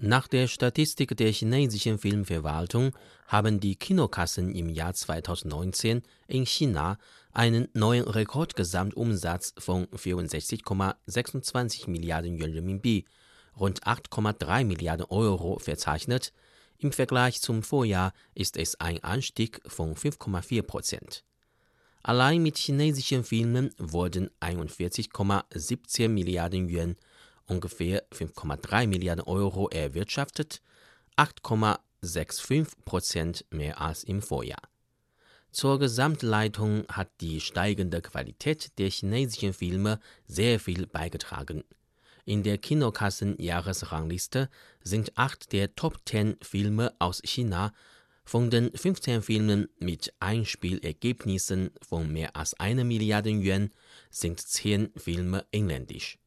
Nach 0.00 0.28
der 0.28 0.46
Statistik 0.46 1.16
der 1.16 1.32
chinesischen 1.32 1.98
Filmverwaltung 1.98 2.92
haben 3.26 3.58
die 3.58 3.74
Kinokassen 3.74 4.54
im 4.54 4.68
Jahr 4.68 4.94
2019 4.94 6.02
in 6.28 6.46
China 6.46 6.98
einen 7.32 7.66
neuen 7.74 8.06
Rekordgesamtumsatz 8.06 9.54
von 9.58 9.88
64,26 9.88 11.90
Milliarden 11.90 12.38
Yuan 12.38 12.52
Renminbi, 12.52 13.06
rund 13.58 13.82
8,3 13.82 14.64
Milliarden 14.64 15.06
Euro 15.06 15.58
verzeichnet. 15.58 16.32
Im 16.78 16.92
Vergleich 16.92 17.40
zum 17.40 17.64
Vorjahr 17.64 18.12
ist 18.36 18.56
es 18.56 18.78
ein 18.78 19.02
Anstieg 19.02 19.60
von 19.66 19.96
5,4 19.96 20.62
Prozent. 20.62 21.24
Allein 22.04 22.40
mit 22.40 22.56
chinesischen 22.56 23.24
Filmen 23.24 23.74
wurden 23.78 24.30
41,17 24.40 26.08
Milliarden 26.08 26.68
Yuan 26.68 26.94
ungefähr 27.48 28.08
5,3 28.10 28.86
Milliarden 28.86 29.24
Euro 29.24 29.68
erwirtschaftet, 29.68 30.60
8,65 31.16 32.68
Prozent 32.84 33.44
mehr 33.50 33.80
als 33.80 34.04
im 34.04 34.22
Vorjahr. 34.22 34.62
Zur 35.50 35.78
Gesamtleitung 35.78 36.84
hat 36.88 37.10
die 37.20 37.40
steigende 37.40 38.00
Qualität 38.02 38.78
der 38.78 38.90
chinesischen 38.90 39.52
Filme 39.52 39.98
sehr 40.26 40.60
viel 40.60 40.86
beigetragen. 40.86 41.64
In 42.24 42.42
der 42.42 42.58
Kinokassen-Jahresrangliste 42.58 44.50
sind 44.84 45.16
acht 45.16 45.52
der 45.52 45.74
Top 45.74 45.96
10 46.04 46.36
Filme 46.42 46.94
aus 46.98 47.22
China. 47.24 47.72
Von 48.24 48.50
den 48.50 48.70
15 48.76 49.22
Filmen 49.22 49.68
mit 49.78 50.12
Einspielergebnissen 50.20 51.70
von 51.80 52.12
mehr 52.12 52.36
als 52.36 52.52
einer 52.60 52.84
Milliarde 52.84 53.30
Yuan 53.30 53.70
sind 54.10 54.40
zehn 54.40 54.90
Filme 54.96 55.46
inländisch 55.50 56.18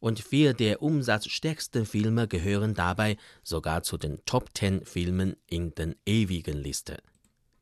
und 0.00 0.20
vier 0.20 0.54
der 0.54 0.82
umsatzstärksten 0.82 1.86
Filme 1.86 2.28
gehören 2.28 2.74
dabei 2.74 3.16
sogar 3.42 3.82
zu 3.82 3.96
den 3.96 4.24
Top 4.24 4.50
10 4.56 4.84
Filmen 4.84 5.36
in 5.46 5.74
den 5.74 5.94
ewigen 6.06 6.58
Liste. 6.58 6.98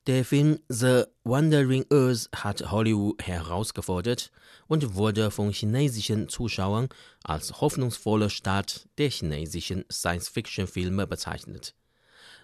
Der 0.06 0.24
Film 0.24 0.60
The 0.68 1.02
Wandering 1.24 1.84
Earth 1.90 2.28
hat 2.32 2.70
Hollywood 2.70 3.20
herausgefordert 3.26 4.30
und 4.68 4.94
wurde 4.94 5.32
von 5.32 5.50
chinesischen 5.50 6.28
Zuschauern 6.28 6.88
als 7.24 7.60
hoffnungsvoller 7.60 8.30
Start 8.30 8.88
der 8.98 9.10
chinesischen 9.10 9.84
Science-Fiction-Filme 9.90 11.08
bezeichnet. 11.08 11.74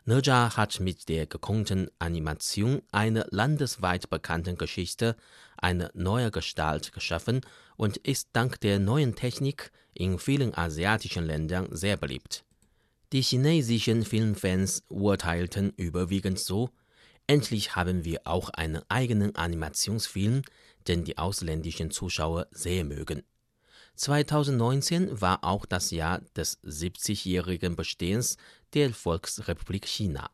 Naja 0.04 0.56
hat 0.56 0.80
mit 0.80 1.08
der 1.08 1.26
gekonnten 1.26 1.88
Animation 2.00 2.82
einer 2.90 3.24
landesweit 3.30 4.10
bekannten 4.10 4.56
Geschichte 4.56 5.14
eine 5.56 5.92
neue 5.94 6.32
Gestalt 6.32 6.92
geschaffen 6.92 7.40
und 7.76 7.98
ist 7.98 8.30
dank 8.32 8.60
der 8.60 8.80
neuen 8.80 9.14
Technik 9.14 9.70
in 9.94 10.18
vielen 10.18 10.54
asiatischen 10.54 11.24
Ländern 11.24 11.68
sehr 11.70 11.96
beliebt. 11.96 12.44
Die 13.12 13.22
chinesischen 13.22 14.04
Filmfans 14.04 14.82
urteilten 14.88 15.72
überwiegend 15.76 16.40
so, 16.40 16.70
endlich 17.28 17.76
haben 17.76 18.04
wir 18.04 18.22
auch 18.24 18.48
einen 18.50 18.82
eigenen 18.88 19.36
Animationsfilm, 19.36 20.42
den 20.88 21.04
die 21.04 21.16
ausländischen 21.16 21.92
Zuschauer 21.92 22.48
sehr 22.50 22.82
mögen. 22.84 23.22
2019 23.96 25.20
war 25.20 25.44
auch 25.44 25.66
das 25.66 25.90
Jahr 25.90 26.20
des 26.36 26.62
70-jährigen 26.62 27.76
Bestehens 27.76 28.36
der 28.74 28.92
Volksrepublik 28.92 29.86
China. 29.86 30.30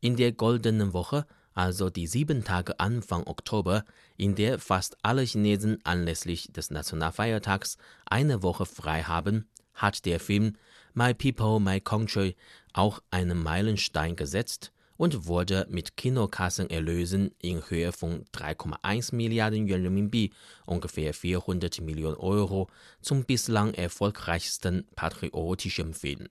In 0.00 0.16
der 0.16 0.32
Goldenen 0.32 0.92
Woche, 0.92 1.26
also 1.54 1.90
die 1.90 2.06
sieben 2.06 2.44
Tage 2.44 2.80
Anfang 2.80 3.26
Oktober, 3.26 3.84
in 4.16 4.34
der 4.34 4.58
fast 4.58 4.96
alle 5.02 5.22
Chinesen 5.22 5.78
anlässlich 5.84 6.52
des 6.52 6.70
Nationalfeiertags 6.70 7.78
eine 8.06 8.42
Woche 8.42 8.66
frei 8.66 9.02
haben, 9.02 9.48
hat 9.74 10.04
der 10.04 10.20
Film 10.20 10.56
My 10.94 11.14
People, 11.14 11.60
My 11.60 11.80
Country 11.80 12.36
auch 12.72 13.00
einen 13.10 13.42
Meilenstein 13.42 14.16
gesetzt 14.16 14.73
und 14.96 15.26
wurde 15.26 15.66
mit 15.70 15.96
Kinokassenerlösen 15.96 17.34
in 17.40 17.62
Höhe 17.68 17.92
von 17.92 18.24
3,1 18.32 19.14
Milliarden 19.14 19.68
Yuan 19.68 19.82
Renminbi, 19.82 20.30
ungefähr 20.66 21.12
400 21.14 21.80
Millionen 21.80 22.16
Euro, 22.16 22.68
zum 23.00 23.24
bislang 23.24 23.74
erfolgreichsten 23.74 24.86
patriotischen 24.94 25.94
Film. 25.94 26.28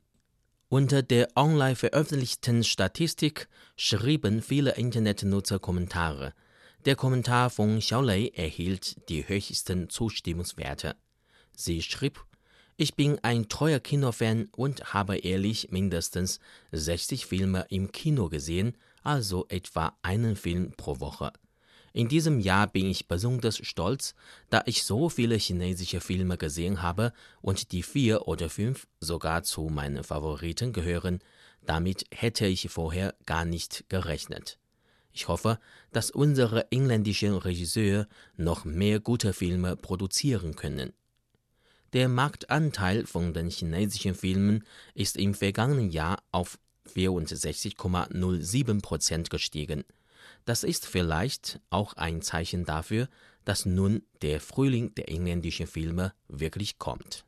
Unter 0.70 1.04
der 1.04 1.28
online 1.36 1.76
veröffentlichten 1.76 2.64
Statistik 2.64 3.48
schrieben 3.76 4.42
viele 4.42 4.72
Internetnutzer 4.76 5.60
Kommentare. 5.60 6.34
Der 6.86 6.96
Kommentar 6.96 7.50
von 7.50 7.80
Xiaolei 7.80 8.32
erhielt 8.34 9.08
die 9.08 9.28
höchsten 9.28 9.90
Zustimmungswerte. 9.90 10.96
Sie 11.56 11.82
schrieb, 11.82 12.26
ich 12.76 12.96
bin 12.96 13.20
ein 13.24 13.50
treuer 13.50 13.80
Kinofan 13.80 14.50
und 14.56 14.94
habe 14.94 15.18
ehrlich 15.18 15.70
mindestens 15.72 16.40
60 16.72 17.26
Filme 17.26 17.66
im 17.70 17.92
Kino 17.92 18.30
gesehen, 18.30 18.76
also 19.04 19.46
etwa 19.50 19.96
einen 20.02 20.36
Film 20.36 20.74
pro 20.76 21.00
Woche. 21.00 21.34
In 21.96 22.08
diesem 22.08 22.40
Jahr 22.40 22.66
bin 22.66 22.88
ich 22.88 23.08
besonders 23.08 23.58
stolz, 23.58 24.16
da 24.50 24.64
ich 24.66 24.84
so 24.84 25.10
viele 25.10 25.36
chinesische 25.36 26.02
Filme 26.02 26.38
gesehen 26.40 26.82
habe 26.82 27.14
und 27.42 27.72
die 27.72 27.84
vier 27.84 28.28
oder 28.28 28.50
fünf 28.50 28.88
sogar 29.00 29.44
zu 29.44 29.70
meinen 29.70 30.04
Favoriten 30.04 30.74
gehören. 30.74 31.20
Damit 31.62 32.06
hätte 32.12 32.48
ich 32.48 32.68
vorher 32.70 33.14
gar 33.28 33.46
nicht 33.46 33.86
gerechnet. 33.90 34.58
Ich 35.12 35.28
hoffe, 35.28 35.60
dass 35.92 36.10
unsere 36.10 36.66
inländischen 36.72 37.36
Regisseure 37.38 38.08
noch 38.36 38.66
mehr 38.66 39.00
gute 39.00 39.32
Filme 39.32 39.76
produzieren 39.76 40.56
können. 40.56 40.94
Der 41.94 42.10
Marktanteil 42.10 43.06
von 43.06 43.34
den 43.34 43.52
chinesischen 43.52 44.16
Filmen 44.16 44.64
ist 44.96 45.16
im 45.16 45.36
vergangenen 45.36 45.92
Jahr 45.92 46.24
auf 46.32 46.58
64,07 46.92 48.82
Prozent 48.82 49.30
gestiegen. 49.30 49.84
Das 50.44 50.64
ist 50.64 50.88
vielleicht 50.88 51.60
auch 51.70 51.94
ein 51.94 52.24
Zeichen 52.24 52.66
dafür, 52.66 53.10
dass 53.46 53.68
nun 53.68 54.02
der 54.24 54.42
Frühling 54.42 54.96
der 54.96 55.08
inländischen 55.08 55.68
Filme 55.68 56.14
wirklich 56.28 56.80
kommt. 56.80 57.26